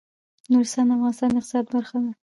[0.51, 2.11] نورستان د افغانستان د اقتصاد برخه ده.